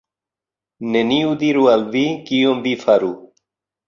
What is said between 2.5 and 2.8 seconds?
vi